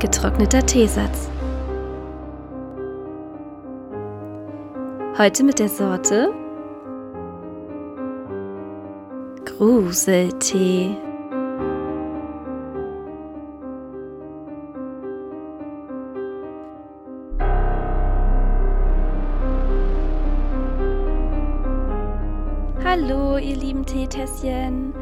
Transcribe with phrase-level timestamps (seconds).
[0.00, 1.28] Getrockneter Teesatz.
[5.18, 6.32] Heute mit der Sorte
[9.44, 10.96] Gruseltee.
[22.82, 24.94] Hallo, ihr lieben Teetässchen.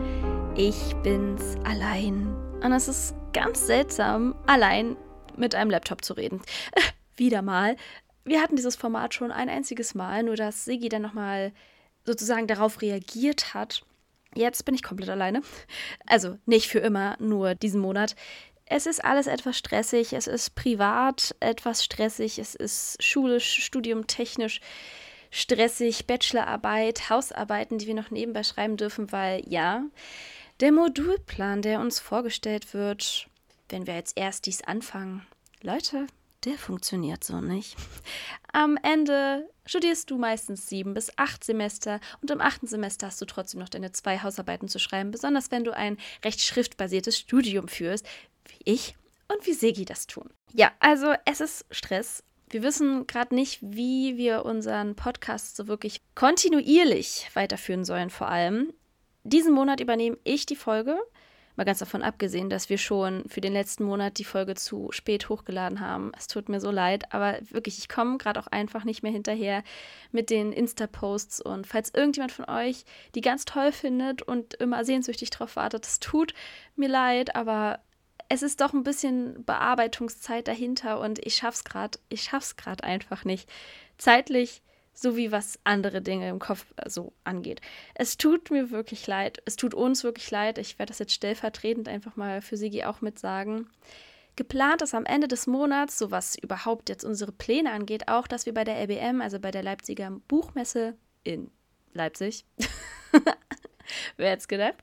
[0.57, 2.35] Ich bin's allein.
[2.65, 4.97] Und es ist ganz seltsam, allein
[5.37, 6.41] mit einem Laptop zu reden.
[7.17, 7.77] Wieder mal.
[8.25, 11.53] Wir hatten dieses Format schon ein einziges Mal, nur dass Sigi dann nochmal
[12.05, 13.83] sozusagen darauf reagiert hat.
[14.35, 15.43] Jetzt bin ich komplett alleine.
[16.07, 18.15] Also nicht für immer, nur diesen Monat.
[18.67, 24.61] Es ist alles etwas stressig, es ist privat etwas stressig, es ist schulisch, studiumtechnisch
[25.31, 29.85] stressig, Bachelorarbeit, Hausarbeiten, die wir noch nebenbei schreiben dürfen, weil ja,
[30.61, 33.29] der Modulplan, der uns vorgestellt wird,
[33.69, 35.27] wenn wir als erstes anfangen,
[35.63, 36.07] Leute,
[36.45, 37.77] der funktioniert so nicht.
[38.53, 43.25] Am Ende studierst du meistens sieben bis acht Semester und im achten Semester hast du
[43.25, 48.07] trotzdem noch deine zwei Hausarbeiten zu schreiben, besonders wenn du ein recht schriftbasiertes Studium führst,
[48.47, 48.97] wie ich
[49.29, 50.31] und wie Segi das tun.
[50.53, 52.23] Ja, also es ist Stress.
[52.51, 58.73] Wir wissen gerade nicht, wie wir unseren Podcast so wirklich kontinuierlich weiterführen sollen, vor allem.
[59.25, 60.99] Diesen Monat übernehme ich die Folge.
[61.59, 65.29] Mal ganz davon abgesehen, dass wir schon für den letzten Monat die Folge zu spät
[65.29, 66.13] hochgeladen haben.
[66.17, 69.65] Es tut mir so leid, aber wirklich, ich komme gerade auch einfach nicht mehr hinterher
[70.13, 71.41] mit den Insta-Posts.
[71.41, 72.85] Und falls irgendjemand von euch
[73.17, 76.33] die ganz toll findet und immer sehnsüchtig drauf wartet, es tut
[76.77, 77.81] mir leid, aber
[78.29, 83.25] es ist doch ein bisschen Bearbeitungszeit dahinter und ich schaff's gerade, ich schaff's gerade einfach
[83.25, 83.51] nicht.
[83.97, 84.63] Zeitlich
[85.01, 87.61] sowie was andere Dinge im Kopf äh, so angeht.
[87.95, 89.43] Es tut mir wirklich leid.
[89.45, 90.59] Es tut uns wirklich leid.
[90.59, 93.69] Ich werde das jetzt stellvertretend einfach mal für Sigi auch mit sagen.
[94.37, 98.47] Geplant ist am Ende des Monats, so was überhaupt jetzt unsere Pläne angeht, auch, dass
[98.47, 101.51] wir bei der LBM, also bei der Leipziger Buchmesse in
[101.93, 102.45] Leipzig,
[104.17, 104.77] wer jetzt gedacht,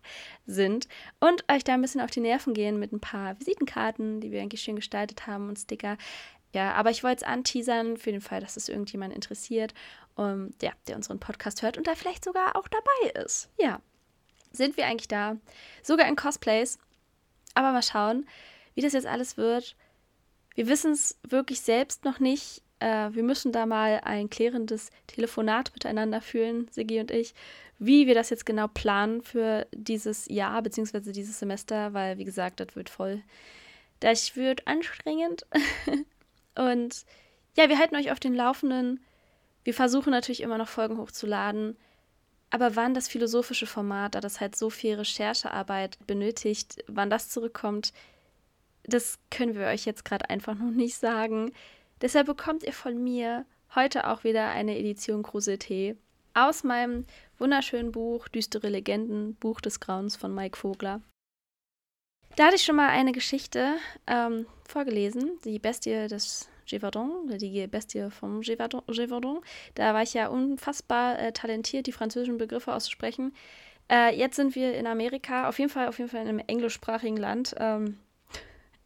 [0.46, 0.90] sind
[1.22, 4.42] und euch da ein bisschen auf die Nerven gehen mit ein paar Visitenkarten, die wir
[4.42, 5.98] eigentlich schön gestaltet haben und Sticker.
[6.56, 9.74] Ja, aber ich wollte es anteasern für den Fall, dass es irgendjemand interessiert,
[10.16, 13.50] um, ja, der unseren Podcast hört und da vielleicht sogar auch dabei ist.
[13.58, 13.82] Ja,
[14.52, 15.38] sind wir eigentlich da?
[15.84, 16.80] Sogar in Cosplays.
[17.54, 18.28] Aber mal schauen,
[18.74, 19.76] wie das jetzt alles wird.
[20.56, 22.62] Wir wissen es wirklich selbst noch nicht.
[22.80, 27.34] Äh, wir müssen da mal ein klärendes Telefonat miteinander führen, Sigi und ich,
[27.80, 31.12] wie wir das jetzt genau planen für dieses Jahr bzw.
[31.12, 33.22] dieses Semester, weil, wie gesagt, das wird voll.
[34.00, 35.46] Das wird anstrengend.
[36.56, 37.06] Und
[37.58, 39.05] ja, wir halten euch auf den Laufenden.
[39.66, 41.76] Wir versuchen natürlich immer noch Folgen hochzuladen.
[42.52, 47.92] Aber wann das philosophische Format, da das halt so viel Recherchearbeit benötigt, wann das zurückkommt,
[48.84, 51.52] das können wir euch jetzt gerade einfach noch nicht sagen.
[52.02, 55.98] Deshalb bekommt ihr von mir heute auch wieder eine Edition Gruseltee
[56.36, 57.06] aus meinem
[57.40, 61.02] wunderschönen Buch Düstere Legenden, Buch des Grauens von Mike Vogler.
[62.36, 68.10] Da hatte ich schon mal eine Geschichte ähm, vorgelesen, die Bestie des Gévaudan, die Bestie
[68.12, 69.40] vom Gévaudan.
[69.76, 73.34] Da war ich ja unfassbar äh, talentiert, die französischen Begriffe auszusprechen.
[73.90, 77.18] Äh, jetzt sind wir in Amerika, auf jeden Fall, auf jeden Fall in einem englischsprachigen
[77.18, 77.56] Land.
[77.58, 77.98] Ähm,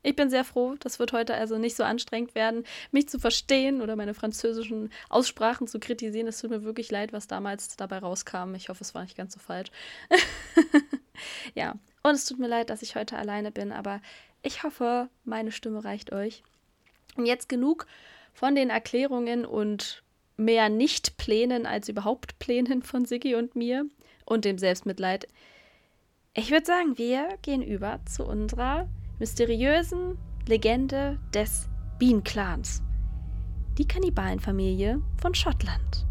[0.02, 3.82] ich bin sehr froh, das wird heute also nicht so anstrengend werden, mich zu verstehen
[3.82, 6.28] oder meine französischen Aussprachen zu kritisieren.
[6.28, 8.56] Es tut mir wirklich leid, was damals dabei rauskam.
[8.56, 9.72] Ich hoffe, es war nicht ganz so falsch.
[11.54, 14.02] ja, und es tut mir leid, dass ich heute alleine bin, aber
[14.42, 16.44] ich hoffe, meine Stimme reicht euch.
[17.16, 17.86] Und jetzt genug
[18.34, 20.04] von den Erklärungen und
[20.38, 23.86] mehr Nicht-Plänen als überhaupt Plänen von Siggi und mir
[24.26, 25.28] und dem Selbstmitleid.
[26.34, 28.88] Ich würde sagen, wir gehen über zu unserer
[29.20, 30.18] mysteriösen
[30.48, 31.68] Legende des
[32.00, 32.82] Bean-Clans.
[33.78, 36.06] Die Kannibalenfamilie von Schottland.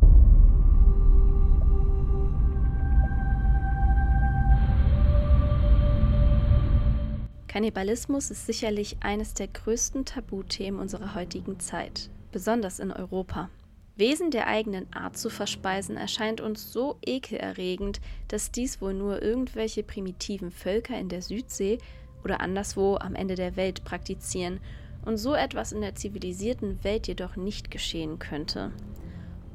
[7.48, 13.48] Kannibalismus ist sicherlich eines der größten Tabuthemen unserer heutigen Zeit, besonders in Europa.
[13.96, 19.82] Wesen der eigenen Art zu verspeisen erscheint uns so ekelerregend, dass dies wohl nur irgendwelche
[19.82, 21.78] primitiven Völker in der Südsee
[22.22, 24.60] oder anderswo am Ende der Welt praktizieren
[25.04, 28.72] und so etwas in der zivilisierten Welt jedoch nicht geschehen könnte.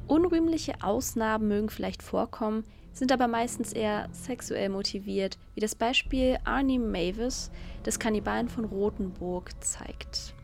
[0.08, 2.64] Unrühmliche Ausnahmen mögen vielleicht vorkommen,
[2.94, 7.50] sind aber meistens eher sexuell motiviert, wie das Beispiel Arnie Mavis
[7.84, 10.34] des Kannibalen von Rothenburg zeigt.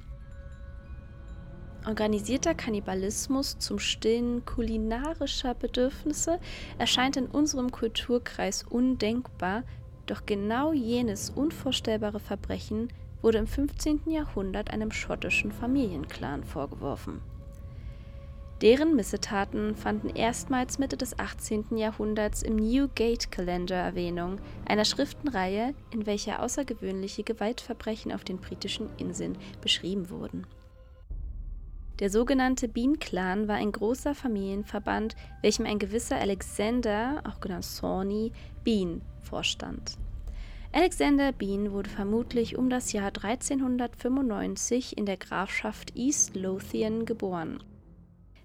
[1.87, 6.39] Organisierter Kannibalismus zum Stillen kulinarischer Bedürfnisse
[6.79, 9.63] erscheint in unserem Kulturkreis undenkbar,
[10.05, 12.89] doch genau jenes unvorstellbare Verbrechen
[13.23, 14.03] wurde im 15.
[14.11, 17.23] Jahrhundert einem schottischen Familienclan vorgeworfen.
[18.63, 21.79] Deren Missetaten fanden erstmals Mitte des 18.
[21.79, 30.11] Jahrhunderts im Newgate-Kalender Erwähnung, einer Schriftenreihe, in welcher außergewöhnliche Gewaltverbrechen auf den britischen Inseln beschrieben
[30.11, 30.47] wurden.
[32.01, 38.33] Der sogenannte Bean-Clan war ein großer Familienverband, welchem ein gewisser Alexander, auch genannt Sawney,
[38.63, 39.97] Bean vorstand.
[40.73, 47.63] Alexander Bean wurde vermutlich um das Jahr 1395 in der Grafschaft East Lothian geboren.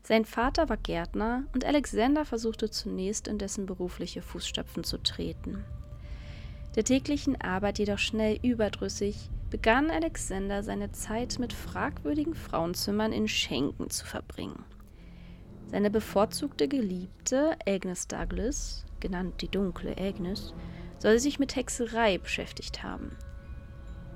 [0.07, 5.65] Sein Vater war Gärtner und Alexander versuchte zunächst in dessen berufliche Fußstapfen zu treten.
[6.75, 13.89] Der täglichen Arbeit jedoch schnell überdrüssig, begann Alexander seine Zeit mit fragwürdigen Frauenzimmern in Schenken
[13.89, 14.63] zu verbringen.
[15.71, 20.53] Seine bevorzugte Geliebte, Agnes Douglas, genannt die dunkle Agnes,
[20.99, 23.17] soll sich mit Hexerei beschäftigt haben.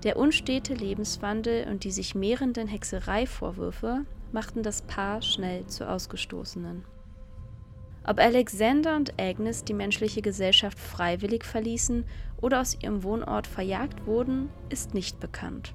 [0.03, 6.85] Der unstete Lebenswandel und die sich mehrenden Hexereivorwürfe machten das Paar schnell zu Ausgestoßenen.
[8.05, 12.05] Ob Alexander und Agnes die menschliche Gesellschaft freiwillig verließen
[12.41, 15.73] oder aus ihrem Wohnort verjagt wurden, ist nicht bekannt.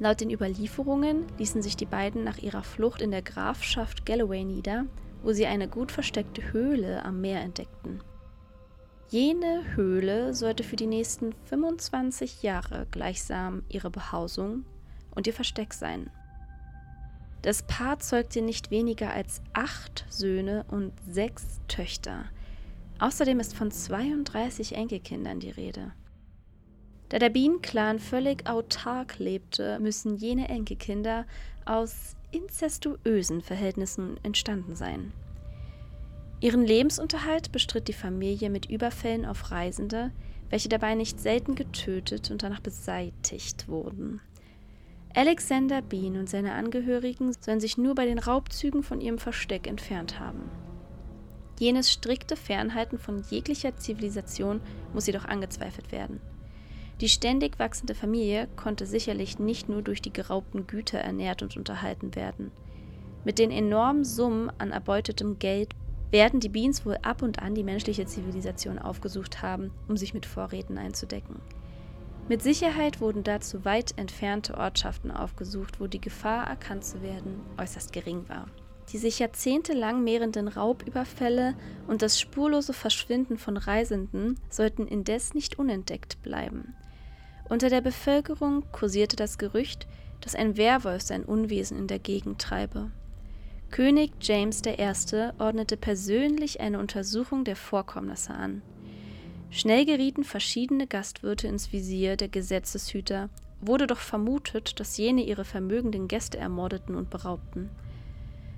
[0.00, 4.84] Laut den Überlieferungen ließen sich die beiden nach ihrer Flucht in der Grafschaft Galloway nieder,
[5.22, 8.00] wo sie eine gut versteckte Höhle am Meer entdeckten.
[9.08, 14.66] Jene Höhle sollte für die nächsten 25 Jahre gleichsam ihre Behausung
[15.14, 16.10] und ihr Versteck sein.
[17.42, 22.24] Das Paar zeugte nicht weniger als acht Söhne und sechs Töchter.
[22.98, 25.92] Außerdem ist von 32 Enkelkindern die Rede.
[27.10, 31.26] Da der Bienenclan völlig autark lebte, müssen jene Enkelkinder
[31.64, 35.12] aus inzestuösen Verhältnissen entstanden sein.
[36.40, 40.12] Ihren Lebensunterhalt bestritt die Familie mit Überfällen auf Reisende,
[40.50, 44.20] welche dabei nicht selten getötet und danach beseitigt wurden.
[45.14, 50.20] Alexander Bean und seine Angehörigen sollen sich nur bei den Raubzügen von ihrem Versteck entfernt
[50.20, 50.50] haben.
[51.58, 54.60] Jenes strikte Fernhalten von jeglicher Zivilisation
[54.94, 56.20] muss jedoch angezweifelt werden.
[57.00, 62.14] Die ständig wachsende Familie konnte sicherlich nicht nur durch die geraubten Güter ernährt und unterhalten
[62.14, 62.50] werden.
[63.24, 65.74] Mit den enormen Summen an erbeutetem Geld
[66.10, 70.26] werden die Beans wohl ab und an die menschliche Zivilisation aufgesucht haben, um sich mit
[70.26, 71.36] Vorräten einzudecken.
[72.28, 77.90] Mit Sicherheit wurden dazu weit entfernte Ortschaften aufgesucht, wo die Gefahr, erkannt zu werden, äußerst
[77.90, 78.48] gering war.
[78.92, 81.54] Die sich jahrzehntelang mehrenden Raubüberfälle
[81.86, 86.74] und das spurlose Verschwinden von Reisenden sollten indes nicht unentdeckt bleiben.
[87.48, 89.86] Unter der Bevölkerung kursierte das Gerücht,
[90.20, 92.90] dass ein Werwolf sein Unwesen in der Gegend treibe.
[93.70, 95.30] König James I.
[95.38, 98.60] ordnete persönlich eine Untersuchung der Vorkommnisse an.
[99.50, 103.30] Schnell gerieten verschiedene Gastwirte ins Visier der Gesetzeshüter,
[103.60, 107.70] wurde doch vermutet, dass jene ihre vermögenden Gäste ermordeten und beraubten.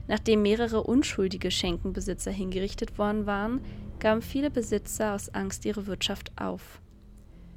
[0.08, 3.60] Nachdem mehrere unschuldige Schenkenbesitzer hingerichtet worden waren,
[4.00, 6.81] gaben viele Besitzer aus Angst ihre Wirtschaft auf.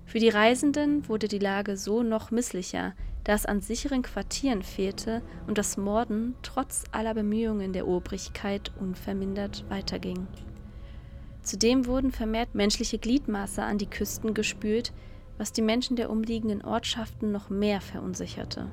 [0.05, 2.93] Für die Reisenden wurde die Lage so noch misslicher,
[3.23, 9.65] da es an sicheren Quartieren fehlte und das Morden trotz aller Bemühungen der Obrigkeit unvermindert
[9.69, 10.27] weiterging.
[11.43, 14.93] Zudem wurden vermehrt menschliche Gliedmaße an die Küsten gespült,
[15.37, 18.71] was die Menschen der umliegenden Ortschaften noch mehr verunsicherte.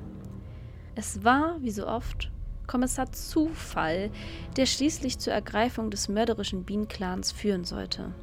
[0.95, 2.31] Es war, wie so oft,
[2.67, 4.11] Kommissar Zufall,
[4.55, 8.13] der schließlich zur Ergreifung des mörderischen Bean-Clans führen sollte.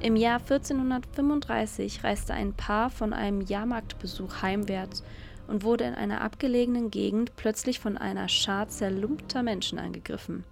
[0.00, 5.04] Im Jahr 1435 reiste ein Paar von einem Jahrmarktbesuch heimwärts
[5.46, 10.44] und wurde in einer abgelegenen Gegend plötzlich von einer Schar zerlumpter Menschen angegriffen.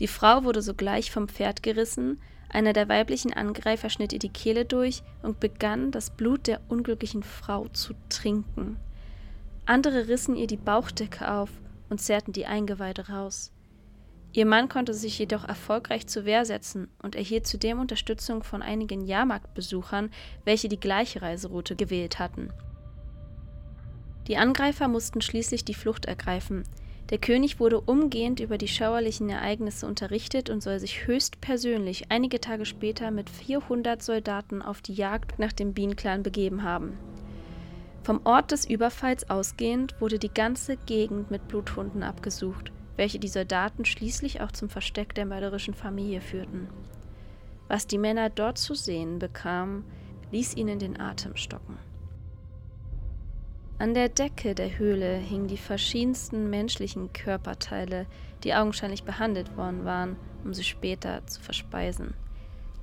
[0.00, 2.20] Die Frau wurde sogleich vom Pferd gerissen,
[2.52, 7.22] einer der weiblichen Angreifer schnitt ihr die Kehle durch und begann, das Blut der unglücklichen
[7.22, 8.76] Frau zu trinken.
[9.64, 11.50] Andere rissen ihr die Bauchdecke auf
[11.88, 13.52] und zerrten die Eingeweide raus.
[14.34, 19.02] Ihr Mann konnte sich jedoch erfolgreich zur Wehr setzen und erhielt zudem Unterstützung von einigen
[19.02, 20.10] Jahrmarktbesuchern,
[20.44, 22.50] welche die gleiche Reiseroute gewählt hatten.
[24.28, 26.64] Die Angreifer mussten schließlich die Flucht ergreifen,
[27.10, 32.64] der König wurde umgehend über die schauerlichen Ereignisse unterrichtet und soll sich höchstpersönlich einige Tage
[32.64, 36.98] später mit 400 Soldaten auf die Jagd nach dem Bean-Clan begeben haben.
[38.02, 43.84] Vom Ort des Überfalls ausgehend wurde die ganze Gegend mit Bluthunden abgesucht, welche die Soldaten
[43.84, 46.68] schließlich auch zum Versteck der mörderischen Familie führten.
[47.68, 49.84] Was die Männer dort zu sehen bekamen,
[50.30, 51.78] ließ ihnen den Atem stocken.
[53.82, 58.06] An der Decke der Höhle hingen die verschiedensten menschlichen Körperteile,
[58.44, 62.14] die augenscheinlich behandelt worden waren, um sie später zu verspeisen.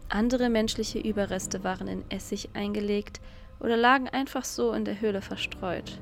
[0.10, 3.22] Andere menschliche Überreste waren in Essig eingelegt
[3.62, 6.02] oder lagen einfach so in der Höhle verstreut.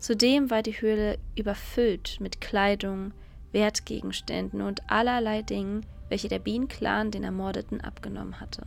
[0.00, 3.12] Zudem war die Höhle überfüllt mit Kleidung,
[3.52, 8.66] Wertgegenständen und allerlei Dingen, welche der Bean-Clan den Ermordeten abgenommen hatte.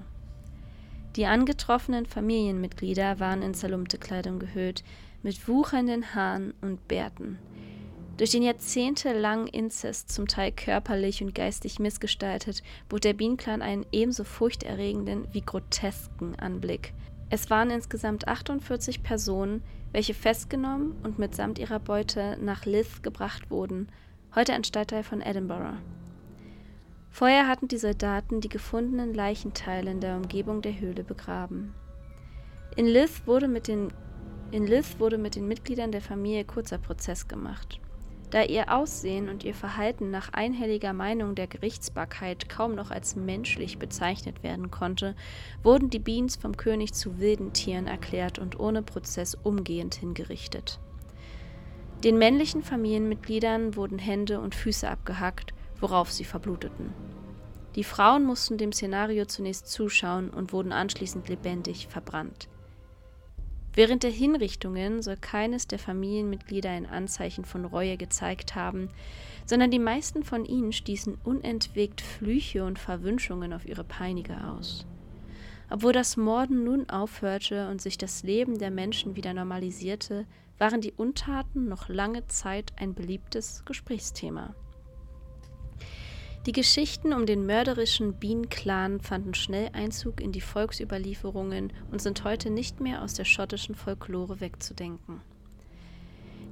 [1.18, 4.86] Die angetroffenen Familienmitglieder waren in zerlumpte Kleidung gehüllt,
[5.24, 7.40] mit wuchernden Haaren und Bärten.
[8.18, 14.24] Durch den jahrzehntelangen Inzest, zum Teil körperlich und geistig missgestaltet, bot der Bean-Clan einen ebenso
[14.24, 16.94] furchterregenden wie grotesken Anblick.
[17.30, 23.88] Es waren insgesamt 48 Personen, welche festgenommen und mitsamt ihrer Beute nach Lith gebracht wurden,
[24.36, 25.78] heute ein Stadtteil von Edinburgh.
[27.10, 31.74] Vorher hatten die Soldaten die gefundenen Leichenteile in der Umgebung der Höhle begraben.
[32.76, 33.92] In Lith wurde mit den,
[34.52, 37.80] in Lith wurde mit den Mitgliedern der Familie kurzer Prozess gemacht.
[38.32, 43.78] Da ihr Aussehen und ihr Verhalten nach einhelliger Meinung der Gerichtsbarkeit kaum noch als menschlich
[43.78, 45.16] bezeichnet werden konnte,
[45.64, 50.80] wurden die Beans vom König zu wilden Tieren erklärt und ohne Prozess umgehend hingerichtet.
[52.06, 56.94] Den männlichen Familienmitgliedern wurden Hände und Füße abgehackt, worauf sie verbluteten.
[57.76, 62.48] Die Frauen mussten dem Szenario zunächst zuschauen und wurden anschließend lebendig verbrannt.
[63.74, 68.90] Während der Hinrichtungen soll keines der Familienmitglieder ein Anzeichen von Reue gezeigt haben,
[69.46, 74.86] sondern die meisten von ihnen stießen unentwegt Flüche und Verwünschungen auf ihre Peiniger aus.
[75.70, 80.26] Obwohl das Morden nun aufhörte und sich das Leben der Menschen wieder normalisierte,
[80.58, 84.54] waren die Untaten noch lange Zeit ein beliebtes Gesprächsthema.
[86.48, 92.50] Die Geschichten um den mörderischen Bean-Clan fanden schnell Einzug in die Volksüberlieferungen und sind heute
[92.50, 95.22] nicht mehr aus der schottischen Folklore wegzudenken.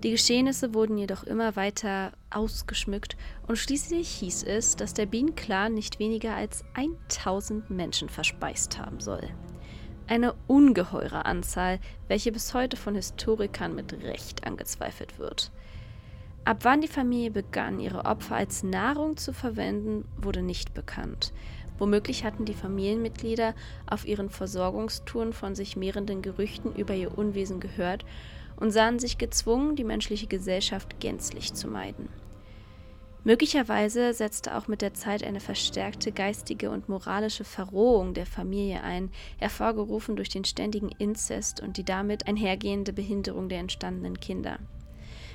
[0.03, 3.17] Die Geschehnisse wurden jedoch immer weiter ausgeschmückt
[3.47, 9.27] und schließlich hieß es, dass der Bean-Clan nicht weniger als 1000 Menschen verspeist haben soll.
[10.05, 15.51] Eine ungeheure Anzahl, welche bis heute von Historikern mit Recht angezweifelt wird.
[16.49, 21.31] Ab wann die Familie begann, ihre Opfer als Nahrung zu verwenden, wurde nicht bekannt.
[21.77, 23.53] Womöglich hatten die Familienmitglieder
[23.85, 28.03] auf ihren Versorgungstouren von sich mehrenden Gerüchten über ihr Unwesen gehört
[28.55, 32.09] und sahen sich gezwungen, die menschliche Gesellschaft gänzlich zu meiden.
[33.23, 39.11] Möglicherweise setzte auch mit der Zeit eine verstärkte geistige und moralische Verrohung der Familie ein,
[39.37, 44.57] hervorgerufen durch den ständigen Inzest und die damit einhergehende Behinderung der entstandenen Kinder.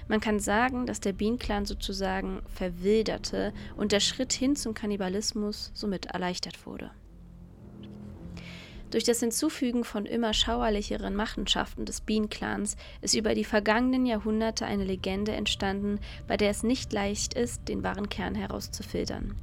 [0.08, 6.06] Man kann sagen, dass der Bean-Clan sozusagen verwilderte und der Schritt hin zum Kannibalismus somit
[6.06, 6.90] erleichtert wurde.
[8.90, 14.84] Durch das Hinzufügen von immer schauerlicheren Machenschaften des Bean-Clans ist über die vergangenen Jahrhunderte eine
[14.84, 19.34] Legende entstanden, bei der es nicht leicht ist, den wahren Kern herauszufiltern.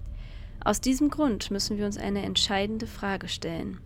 [0.63, 3.81] Aus diesem Grund müssen wir uns eine entscheidende Frage stellen.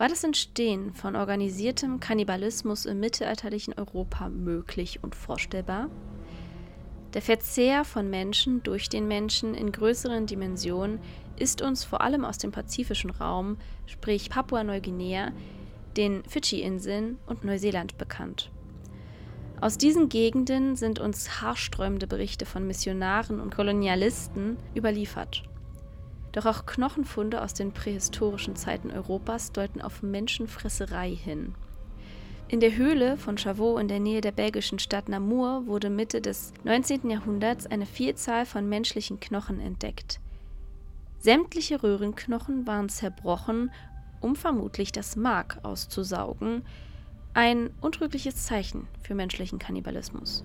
[0.00, 5.90] War das Entstehen von organisiertem Kannibalismus im mittelalterlichen Europa möglich und vorstellbar?
[7.12, 11.00] Der Verzehr von Menschen durch den Menschen in größeren Dimensionen
[11.36, 15.32] ist uns vor allem aus dem pazifischen Raum, sprich Papua-Neuguinea,
[15.98, 18.50] den Fidschi-Inseln und Neuseeland bekannt.
[19.60, 25.42] Aus diesen Gegenden sind uns haarsträubende Berichte von Missionaren und Kolonialisten überliefert.
[26.32, 31.54] Doch auch Knochenfunde aus den prähistorischen Zeiten Europas deuten auf Menschenfresserei hin.
[32.48, 36.52] In der Höhle von Chavot in der Nähe der belgischen Stadt Namur wurde Mitte des
[36.64, 37.08] 19.
[37.08, 40.20] Jahrhunderts eine Vielzahl von menschlichen Knochen entdeckt.
[41.20, 43.70] Sämtliche Röhrenknochen waren zerbrochen,
[44.20, 46.62] um vermutlich das Mark auszusaugen,
[47.34, 50.42] ein untrügliches Zeichen für menschlichen Kannibalismus.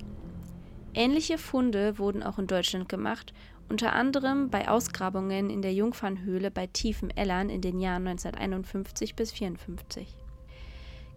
[0.97, 3.33] Ähnliche Funde wurden auch in Deutschland gemacht,
[3.67, 9.33] unter anderem bei Ausgrabungen in der Jungfernhöhle bei Tiefen Ellern in den Jahren 1951 bis
[9.33, 10.15] 1954.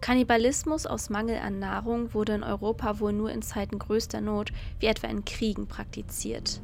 [0.01, 4.87] Kannibalismus aus Mangel an Nahrung wurde in Europa wohl nur in Zeiten größter Not, wie
[4.87, 6.61] etwa in Kriegen, praktiziert.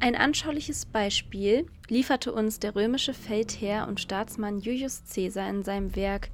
[0.00, 6.30] Ein anschauliches Beispiel lieferte uns der römische Feldherr und Staatsmann Julius Caesar in seinem Werk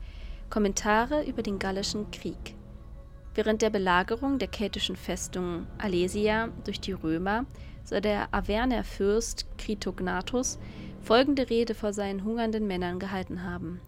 [0.48, 2.54] Kommentare über den Gallischen Krieg.
[3.34, 7.46] Während der Belagerung der keltischen Festung Alesia durch die Römer
[7.84, 10.58] soll der Averner Fürst Kritognathus
[11.02, 13.80] folgende Rede vor seinen hungernden Männern gehalten haben.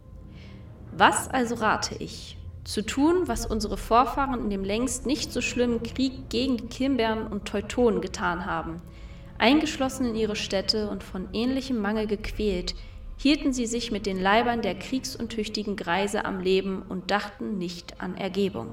[0.97, 2.39] Was also rate ich?
[2.65, 7.27] Zu tun, was unsere Vorfahren in dem längst nicht so schlimmen Krieg gegen die Kimbern
[7.27, 8.81] und Teutonen getan haben–
[9.39, 12.75] Eingeschlossen in ihre Städte und von ähnlichem Mangel gequält,
[13.17, 18.17] hielten sie sich mit den Leibern der kriegsuntüchtigen Greise am Leben und dachten nicht an
[18.17, 18.69] Ergebung.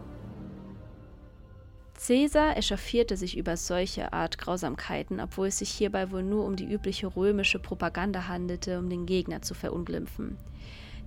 [2.08, 6.66] Caesar echauffierte sich über solche Art Grausamkeiten, obwohl es sich hierbei wohl nur um die
[6.66, 10.38] übliche römische Propaganda handelte, um den Gegner zu verunglimpfen.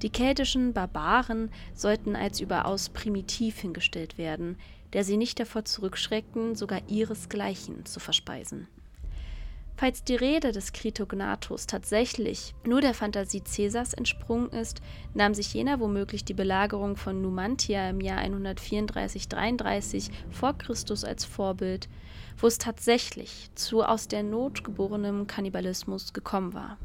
[0.02, 4.56] Die keltischen Barbaren sollten als überaus primitiv hingestellt werden,
[4.92, 8.68] der sie nicht davor zurückschreckten, sogar ihresgleichen zu verspeisen.
[9.76, 14.80] Falls die Rede des Kritognathus tatsächlich nur der Fantasie Caesars entsprungen ist,
[15.14, 21.88] nahm sich jener womöglich die Belagerung von Numantia im Jahr 134-33 vor Christus als Vorbild,
[22.36, 26.78] wo es tatsächlich zu aus der Not geborenem Kannibalismus gekommen war.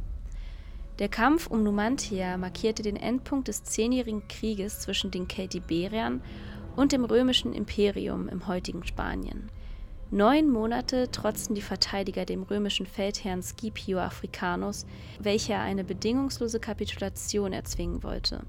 [0.97, 6.21] Der Kampf um Numantia markierte den Endpunkt des zehnjährigen Krieges zwischen den Keltiberiern
[6.75, 9.51] und dem römischen Imperium im heutigen Spanien.
[10.11, 14.87] Neun Monate trotzten die Verteidiger dem römischen Feldherrn Scipio Africanus,
[15.19, 18.41] welcher eine bedingungslose Kapitulation erzwingen wollte.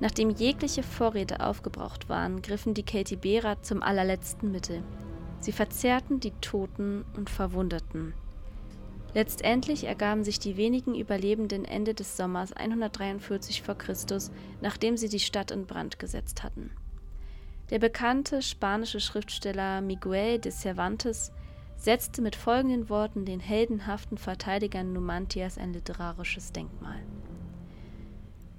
[0.00, 4.82] Nachdem jegliche Vorräte aufgebraucht waren, griffen die Keltiberer zum allerletzten Mittel.
[5.40, 8.12] Sie verzehrten die Toten und Verwundeten.
[9.14, 13.74] Letztendlich ergaben sich die wenigen Überlebenden Ende des Sommers 143 v.
[13.76, 13.94] Chr.,
[14.60, 16.70] nachdem sie die Stadt in Brand gesetzt hatten.
[17.70, 21.32] Der bekannte spanische Schriftsteller Miguel de Cervantes
[21.76, 27.02] setzte mit folgenden Worten den heldenhaften Verteidigern Numantias ein literarisches Denkmal.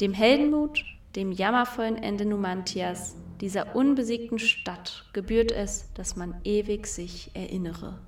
[0.02, 0.84] Dem Heldenmut,
[1.16, 8.00] dem jammervollen Ende Numantias, dieser unbesiegten Stadt, gebührt es, dass man ewig sich erinnere.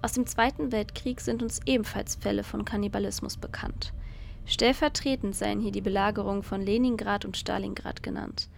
[0.00, 3.92] Aus dem Zweiten Weltkrieg sind uns ebenfalls Fälle von Kannibalismus bekannt.
[4.46, 8.48] Stellvertretend seien hier die Belagerung von Leningrad und Stalingrad genannt.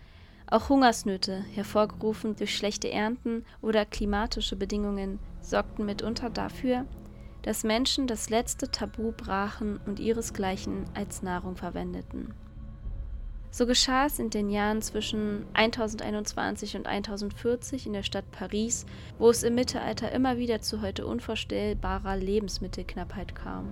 [0.46, 6.84] Auch Hungersnöte, hervorgerufen durch schlechte Ernten oder klimatische Bedingungen, sorgten mitunter dafür,
[7.42, 12.34] dass Menschen das letzte Tabu brachen und ihresgleichen als Nahrung verwendeten.
[13.50, 18.84] So geschah es in den Jahren zwischen 1021 und 1040 in der Stadt Paris,
[19.18, 23.68] wo es im Mittelalter immer wieder zu heute unvorstellbarer Lebensmittelknappheit kam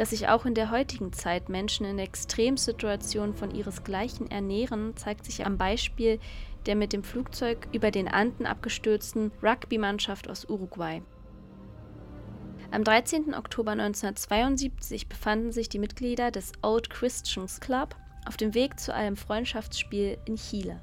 [0.00, 5.44] dass sich auch in der heutigen Zeit Menschen in Extremsituationen von ihresgleichen ernähren, zeigt sich
[5.44, 6.18] am Beispiel
[6.64, 11.02] der mit dem Flugzeug über den Anden abgestürzten Rugby-Mannschaft aus Uruguay.
[12.70, 13.34] Am 13.
[13.34, 17.94] Oktober 1972 befanden sich die Mitglieder des Old Christians Club
[18.26, 20.80] auf dem Weg zu einem Freundschaftsspiel in Chile.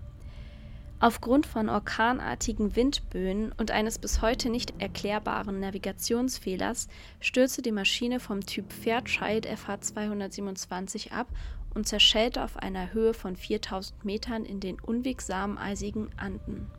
[1.00, 6.88] Aufgrund von orkanartigen Windböen und eines bis heute nicht erklärbaren Navigationsfehlers
[7.20, 11.28] stürzte die Maschine vom Typ Fairchild FH 227 ab
[11.76, 16.72] und zerschellte auf einer Höhe von 4000 Metern in den unwegsamen eisigen Anden.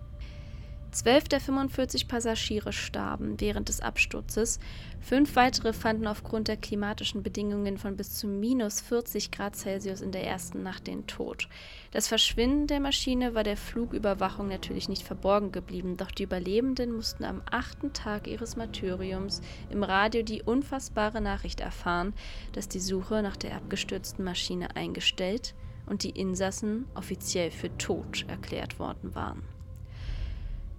[0.90, 4.58] Zwölf der 45 Passagiere starben während des Absturzes,
[5.02, 10.12] fünf weitere fanden aufgrund der klimatischen Bedingungen von bis zu minus 40 Grad Celsius in
[10.12, 11.46] der ersten Nacht den Tod.
[11.90, 17.24] Das Verschwinden der Maschine war der Flugüberwachung natürlich nicht verborgen geblieben, doch die Überlebenden mussten
[17.24, 22.14] am achten Tag ihres Martyriums im Radio die unfassbare Nachricht erfahren,
[22.52, 28.78] dass die Suche nach der abgestürzten Maschine eingestellt und die Insassen offiziell für tot erklärt
[28.78, 29.57] worden waren.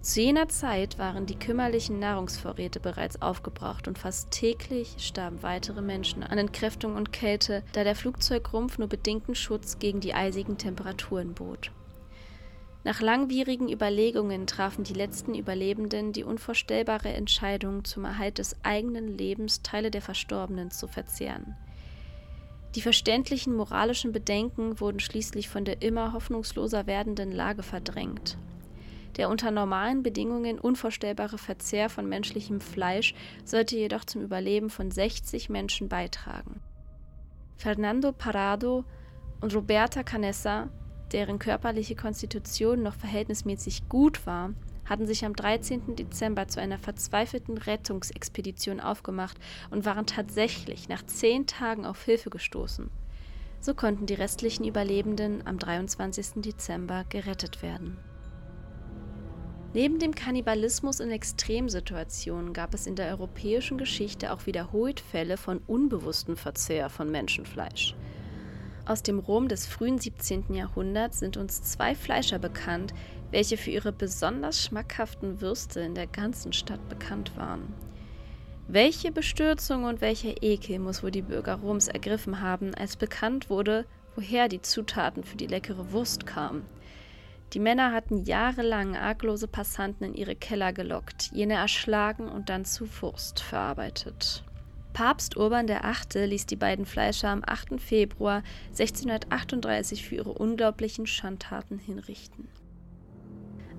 [0.02, 6.24] Zu jener Zeit waren die kümmerlichen Nahrungsvorräte bereits aufgebraucht und fast täglich starben weitere Menschen
[6.24, 11.72] an Entkräftung und Kälte, da der Flugzeugrumpf nur bedingten Schutz gegen die eisigen Temperaturen bot.
[12.86, 19.64] Nach langwierigen Überlegungen trafen die letzten Überlebenden die unvorstellbare Entscheidung, zum Erhalt des eigenen Lebens
[19.64, 21.58] Teile der Verstorbenen zu verzehren.
[22.76, 28.38] Die verständlichen moralischen Bedenken wurden schließlich von der immer hoffnungsloser werdenden Lage verdrängt
[29.20, 35.50] der unter normalen Bedingungen unvorstellbare Verzehr von menschlichem Fleisch sollte jedoch zum Überleben von 60
[35.50, 36.62] Menschen beitragen.
[37.58, 38.86] Fernando Parado
[39.42, 40.70] und Roberta Canessa,
[41.12, 44.54] deren körperliche Konstitution noch verhältnismäßig gut war,
[44.86, 45.98] hatten sich am 13.
[45.98, 49.38] Dezember zu einer verzweifelten Rettungsexpedition aufgemacht
[49.70, 52.90] und waren tatsächlich nach zehn Tagen auf Hilfe gestoßen.
[53.60, 56.42] So konnten die restlichen Überlebenden am 23.
[56.42, 57.98] Dezember gerettet werden.
[59.72, 65.60] Neben dem Kannibalismus in Extremsituationen gab es in der europäischen Geschichte auch wiederholt Fälle von
[65.68, 67.96] unbewusstem Verzehr von Menschenfleisch.
[68.88, 70.56] Aus dem Rom des frühen 17.
[70.56, 72.96] Jahrhunderts sind uns zwei Fleischer bekannt,
[73.30, 77.72] welche für ihre besonders schmackhaften Würste in der ganzen Stadt bekannt waren.
[78.68, 83.86] Welche Bestürzung und welcher Ekel muss wohl die Bürger Roms ergriffen haben, als bekannt wurde,
[84.16, 86.66] woher die Zutaten für die leckere Wurst kamen.
[87.54, 92.88] Die Männer hatten jahrelang arglose Passanten in ihre Keller gelockt, jene erschlagen und dann zu
[93.02, 94.44] Wurst verarbeitet.
[94.94, 96.26] Papst Urban VIII.
[96.26, 97.80] ließ die beiden Fleischer am 8.
[97.80, 102.50] Februar 1638 für ihre unglaublichen Schandtaten hinrichten.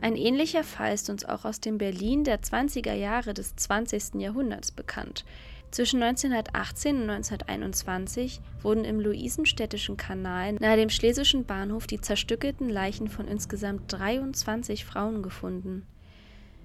[0.01, 4.15] Ein ähnlicher Fall ist uns auch aus dem Berlin der 20er Jahre des 20.
[4.15, 5.25] Jahrhunderts bekannt.
[5.71, 13.07] Zwischen 1918 und 1921 wurden im Luisenstädtischen Kanal nahe dem Schlesischen Bahnhof die zerstückelten Leichen
[13.09, 15.87] von insgesamt 23 Frauen gefunden.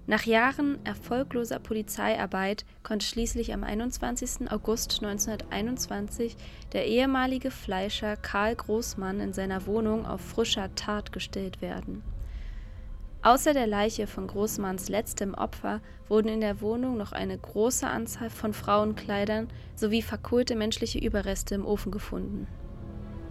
[0.07, 4.51] Nach Jahren erfolgloser Polizeiarbeit konnte schließlich am 21.
[4.51, 6.35] August 1921
[6.73, 12.03] der ehemalige Fleischer Karl Großmann in seiner Wohnung auf frischer Tat gestellt werden
[13.25, 18.29] Außer der Leiche von Großmanns letztem Opfer wurden in der Wohnung noch eine große Anzahl
[18.29, 22.45] von Frauenkleidern sowie verkohlte menschliche Überreste im Ofen gefunden.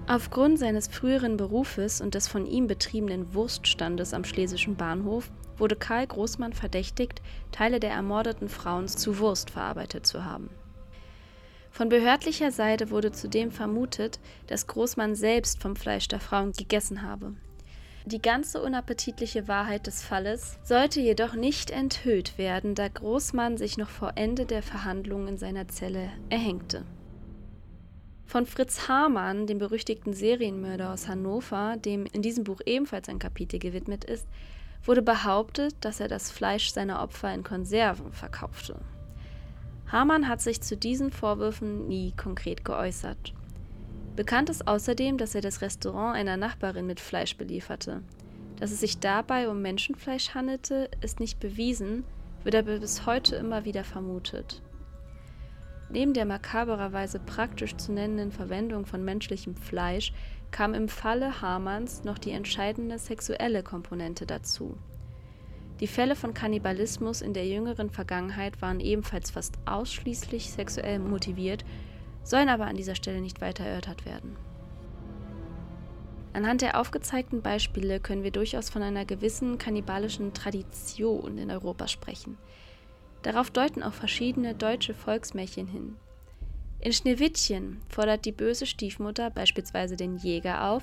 [0.08, 6.08] Aufgrund seines früheren Berufes und des von ihm betriebenen Wurststandes am Schlesischen Bahnhof wurde Karl
[6.08, 10.50] Großmann verdächtigt, Teile der ermordeten Frauen zu Wurst verarbeitet zu haben.
[11.70, 17.34] Von behördlicher Seite wurde zudem vermutet, dass Großmann selbst vom Fleisch der Frauen gegessen habe.
[18.06, 23.88] Die ganze unappetitliche Wahrheit des Falles sollte jedoch nicht enthüllt werden, da Großmann sich noch
[23.88, 26.84] vor Ende der Verhandlungen in seiner Zelle erhängte.
[28.26, 33.58] Von Fritz Hamann, dem berüchtigten Serienmörder aus Hannover, dem in diesem Buch ebenfalls ein Kapitel
[33.58, 34.26] gewidmet ist,
[34.82, 38.80] wurde behauptet, dass er das Fleisch seiner Opfer in Konserven verkaufte.
[39.90, 43.32] Hamann hat sich zu diesen Vorwürfen nie konkret geäußert.
[44.16, 48.02] Bekannt ist außerdem, dass er das Restaurant einer Nachbarin mit Fleisch belieferte.
[48.60, 52.04] Dass es sich dabei um Menschenfleisch handelte, ist nicht bewiesen,
[52.44, 54.62] wird aber bis heute immer wieder vermutet.
[55.90, 60.12] Neben der makabererweise praktisch zu nennenden Verwendung von menschlichem Fleisch
[60.50, 64.76] kam im Falle Hamanns noch die entscheidende sexuelle Komponente dazu.
[65.80, 71.64] Die Fälle von Kannibalismus in der jüngeren Vergangenheit waren ebenfalls fast ausschließlich sexuell motiviert
[72.24, 74.36] sollen aber an dieser Stelle nicht weiter erörtert werden.
[76.32, 82.38] Anhand der aufgezeigten Beispiele können wir durchaus von einer gewissen kannibalischen Tradition in Europa sprechen.
[83.22, 85.96] Darauf deuten auch verschiedene deutsche Volksmärchen hin.
[86.80, 90.82] In Schneewittchen fordert die böse Stiefmutter beispielsweise den Jäger auf,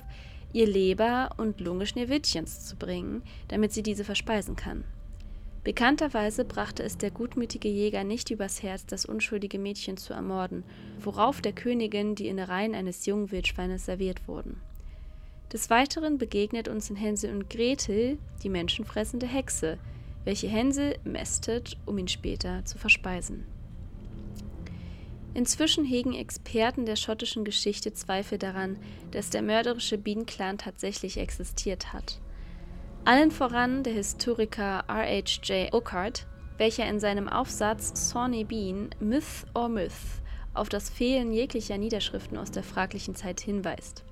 [0.54, 4.84] ihr Leber und Lunge Schneewittchens zu bringen, damit sie diese verspeisen kann.
[5.64, 10.64] Bekannterweise brachte es der gutmütige Jäger nicht übers Herz, das unschuldige Mädchen zu ermorden,
[11.00, 14.60] worauf der Königin die Innereien eines jungen Wildschweines serviert wurden.
[15.52, 19.78] Des Weiteren begegnet uns in Hänsel und Gretel die menschenfressende Hexe,
[20.24, 23.44] welche Hänsel mästet, um ihn später zu verspeisen.
[25.34, 28.78] Inzwischen hegen Experten der schottischen Geschichte Zweifel daran,
[29.12, 32.21] dass der mörderische Bienenclan tatsächlich existiert hat.
[33.04, 35.74] Allen voran der Historiker R.H.J.
[35.74, 36.24] Ockart,
[36.56, 40.22] welcher in seinem Aufsatz Sawney Bean Myth or Myth
[40.54, 44.04] auf das Fehlen jeglicher Niederschriften aus der fraglichen Zeit hinweist.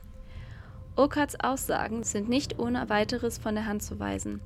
[0.97, 4.41] Okarts Aussagen sind nicht ohne weiteres von der Hand zu weisen,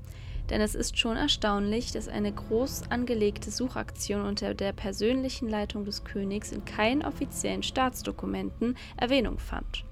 [0.50, 6.04] denn es ist schon erstaunlich, dass eine groß angelegte Suchaktion unter der persönlichen Leitung des
[6.04, 9.86] Königs in keinen offiziellen Staatsdokumenten Erwähnung fand.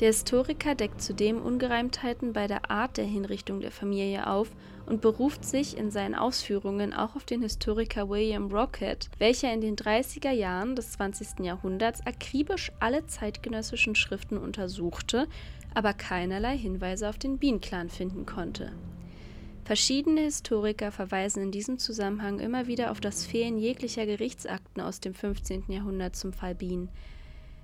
[0.00, 4.48] Der Historiker deckt zudem Ungereimtheiten bei der Art der Hinrichtung der Familie auf
[4.86, 9.74] und beruft sich in seinen Ausführungen auch auf den Historiker William Rocket, welcher in den
[9.74, 11.40] 30er Jahren des 20.
[11.40, 15.26] Jahrhunderts akribisch alle zeitgenössischen Schriften untersuchte,
[15.74, 18.70] aber keinerlei Hinweise auf den Bean-Clan finden konnte.
[19.64, 25.12] Verschiedene Historiker verweisen in diesem Zusammenhang immer wieder auf das Fehlen jeglicher Gerichtsakten aus dem
[25.12, 25.64] 15.
[25.68, 26.88] Jahrhundert zum Fall Bean.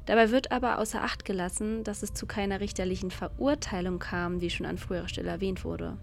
[0.06, 4.66] Dabei wird aber außer Acht gelassen, dass es zu keiner richterlichen Verurteilung kam, wie schon
[4.66, 5.96] an früherer Stelle erwähnt wurde.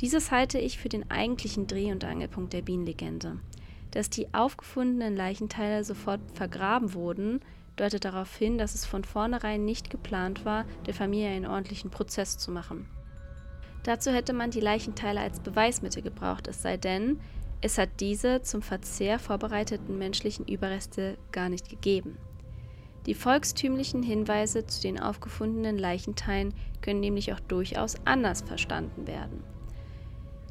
[0.00, 3.38] Dieses halte ich für den eigentlichen Dreh- und Angelpunkt der Bienenlegende.
[3.90, 7.40] Dass die aufgefundenen Leichenteile sofort vergraben wurden,
[7.76, 12.36] deutet darauf hin, dass es von vornherein nicht geplant war, der Familie einen ordentlichen Prozess
[12.36, 12.86] zu machen.
[13.84, 17.20] Dazu hätte man die Leichenteile als Beweismittel gebraucht, es sei denn,
[17.60, 22.18] es hat diese zum Verzehr vorbereiteten menschlichen Überreste gar nicht gegeben.
[23.08, 29.42] Die volkstümlichen Hinweise zu den aufgefundenen Leichenteilen können nämlich auch durchaus anders verstanden werden.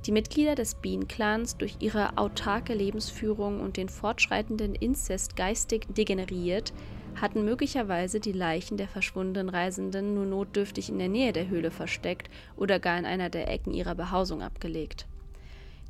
[0.08, 6.74] Die Mitglieder des Bean-Clans durch ihre autarke Lebensführung und den fortschreitenden Inzest geistig degeneriert,
[7.22, 12.28] hatten möglicherweise die Leichen der verschwundenen Reisenden nur notdürftig in der Nähe der Höhle versteckt
[12.56, 15.06] oder gar in einer der Ecken ihrer Behausung abgelegt.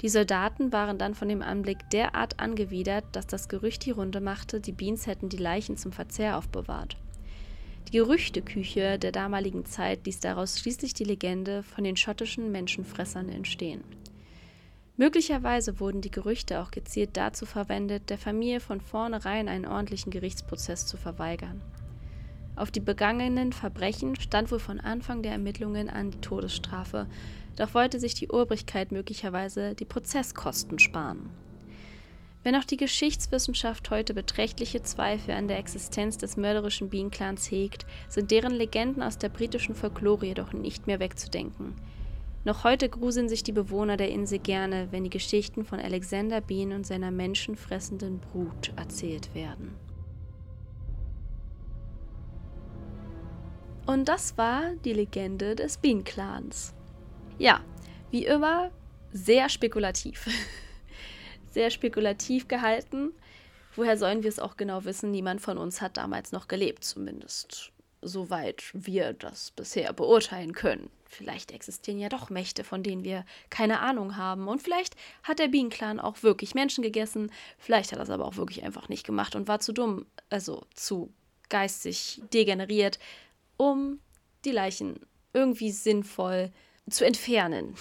[0.02, 4.60] Die Soldaten waren dann von dem Anblick derart angewidert, dass das Gerücht die Runde machte,
[4.60, 6.98] die Beans hätten die Leichen zum Verzehr aufbewahrt.
[7.88, 13.84] Die Gerüchteküche der damaligen Zeit ließ daraus schließlich die Legende von den schottischen Menschenfressern entstehen.
[14.98, 20.86] Möglicherweise wurden die Gerüchte auch gezielt dazu verwendet, der Familie von vornherein einen ordentlichen Gerichtsprozess
[20.86, 21.62] zu verweigern.
[22.58, 26.20] Auf die begangenen Verbrechen stand wohl von Anfang der Ermittlungen an die
[32.42, 38.32] Wenn auch die Geschichtswissenschaft heute beträchtliche Zweifel an der Existenz des mörderischen Bean-Clans hegt, sind
[38.32, 41.76] deren Legenden aus der britischen Folklore jedoch nicht mehr wegzudenken.
[42.44, 46.72] Noch heute gruseln sich die Bewohner der Insel gerne, wenn die Geschichten von Alexander Bean
[46.72, 49.76] und seiner menschenfressenden Brut erzählt werden.
[53.88, 56.74] Und das war die Legende des Bean-Clans.
[57.40, 57.62] Ja,
[58.12, 58.70] wie immer,
[59.14, 60.28] sehr spekulativ.
[61.52, 63.14] sehr spekulativ gehalten.
[63.78, 65.12] Woher sollen wir es auch genau wissen?
[65.12, 67.72] Niemand von uns hat damals noch gelebt, zumindest
[68.02, 70.90] soweit wir das bisher beurteilen können.
[71.06, 74.50] Vielleicht existieren ja doch Mächte, von denen wir keine Ahnung haben.
[74.50, 77.32] Und vielleicht hat der Bienenclan auch wirklich Menschen gegessen.
[77.58, 80.66] Vielleicht hat er es aber auch wirklich einfach nicht gemacht und war zu dumm, also
[80.76, 81.14] zu
[81.50, 83.00] geistig degeneriert,
[83.58, 84.00] um
[84.46, 85.00] die Leichen
[85.34, 86.52] irgendwie sinnvoll
[86.90, 87.76] zu entfernen.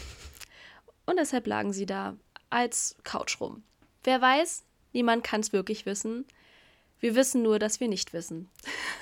[1.06, 2.16] Und deshalb lagen sie da
[2.50, 3.62] als Couch rum.
[4.04, 6.26] Wer weiß, niemand kann es wirklich wissen.
[6.98, 8.50] Wir wissen nur, dass wir nicht wissen.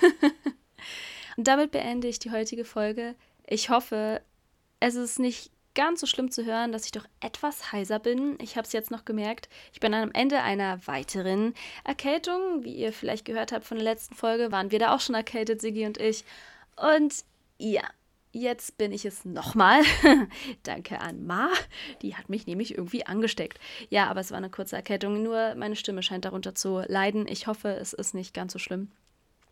[1.37, 3.15] Und damit beende ich die heutige Folge.
[3.45, 4.21] Ich hoffe,
[4.79, 8.37] es ist nicht ganz so schlimm zu hören, dass ich doch etwas heiser bin.
[8.41, 9.49] Ich habe es jetzt noch gemerkt.
[9.73, 12.63] Ich bin am Ende einer weiteren Erkältung.
[12.63, 15.61] Wie ihr vielleicht gehört habt von der letzten Folge, waren wir da auch schon erkältet,
[15.61, 16.23] Sigi und ich.
[16.75, 17.23] Und
[17.57, 17.83] ja,
[18.37, 19.81] Jetzt bin ich es nochmal.
[20.63, 21.47] Danke an Ma.
[22.01, 23.61] Die hat mich nämlich irgendwie angesteckt.
[23.87, 25.23] Ja, aber es war eine kurze Erkältung.
[25.23, 27.29] Nur meine Stimme scheint darunter zu leiden.
[27.29, 28.91] Ich hoffe, es ist nicht ganz so schlimm.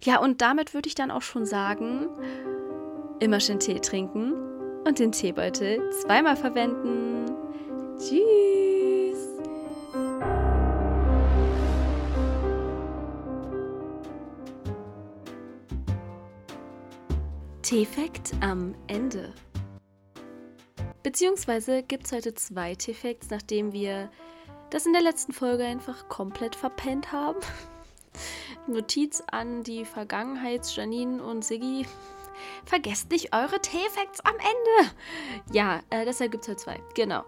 [0.03, 2.09] Ja, und damit würde ich dann auch schon sagen,
[3.21, 4.33] immer schön Tee trinken
[4.85, 7.31] und den Teebeutel zweimal verwenden.
[7.97, 8.52] Tschüss.
[17.73, 19.33] T-Fact am Ende.
[21.01, 24.11] Beziehungsweise gibt es heute zwei T-Facts, nachdem wir
[24.69, 27.39] das in der letzten Folge einfach komplett verpennt haben.
[28.67, 31.87] Notiz an die Vergangenheits Janine und Siggi.
[32.63, 34.91] Vergesst nicht eure T-Facts am Ende.
[35.51, 36.79] Ja, äh, deshalb gibt es heute zwei.
[36.93, 37.23] Genau.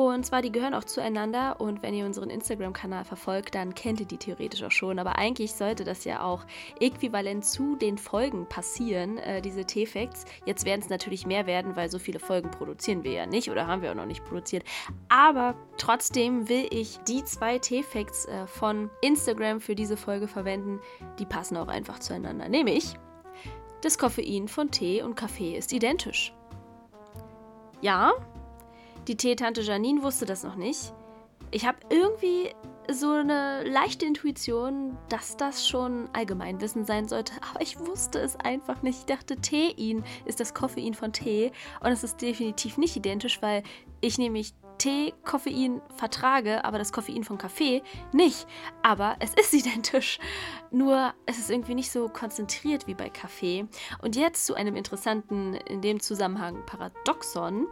[0.00, 4.06] Und zwar, die gehören auch zueinander und wenn ihr unseren Instagram-Kanal verfolgt, dann kennt ihr
[4.06, 4.98] die theoretisch auch schon.
[4.98, 6.46] Aber eigentlich sollte das ja auch
[6.80, 10.24] äquivalent zu den Folgen passieren, äh, diese T-Facts.
[10.46, 13.66] Jetzt werden es natürlich mehr werden, weil so viele Folgen produzieren wir ja nicht oder
[13.66, 14.64] haben wir auch noch nicht produziert.
[15.10, 20.80] Aber trotzdem will ich die zwei T-Facts äh, von Instagram für diese Folge verwenden.
[21.18, 22.48] Die passen auch einfach zueinander.
[22.48, 22.94] Nämlich,
[23.82, 26.32] das Koffein von Tee und Kaffee ist identisch.
[27.82, 28.12] Ja,
[29.08, 30.92] die Teetante Janine wusste das noch nicht.
[31.52, 32.54] Ich habe irgendwie
[32.88, 38.82] so eine leichte Intuition, dass das schon Allgemeinwissen sein sollte, aber ich wusste es einfach
[38.82, 39.00] nicht.
[39.00, 43.62] Ich dachte, Tein ist das Koffein von Tee und es ist definitiv nicht identisch, weil
[44.00, 47.82] ich nämlich Tee, Koffein vertrage, aber das Koffein von Kaffee
[48.12, 48.46] nicht.
[48.82, 50.18] Aber es ist identisch.
[50.70, 53.66] Nur es ist irgendwie nicht so konzentriert wie bei Kaffee.
[54.00, 57.66] Und jetzt zu einem interessanten, in dem Zusammenhang Paradoxon.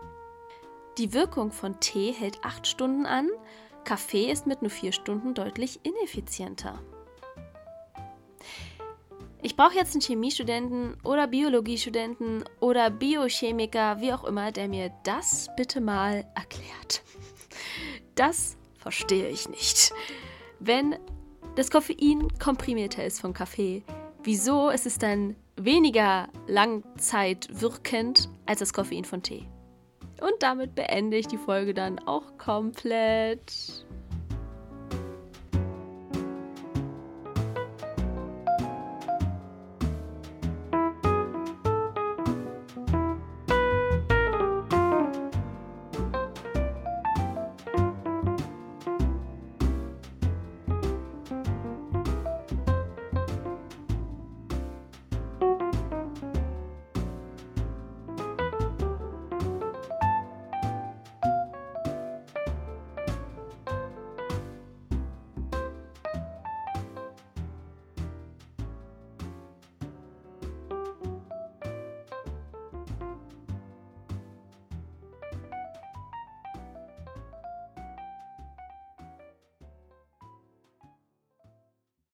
[0.98, 3.28] Die Wirkung von Tee hält 8 Stunden an,
[3.84, 6.82] Kaffee ist mit nur 4 Stunden deutlich ineffizienter.
[9.40, 15.48] Ich brauche jetzt einen Chemiestudenten oder Biologiestudenten oder Biochemiker, wie auch immer, der mir das
[15.56, 17.04] bitte mal erklärt.
[18.16, 19.92] Das verstehe ich nicht.
[20.58, 20.96] Wenn
[21.54, 23.84] das Koffein komprimierter ist von Kaffee,
[24.24, 29.46] wieso ist es dann weniger langzeitwirkend als das Koffein von Tee?
[30.20, 33.86] Und damit beende ich die Folge dann auch komplett.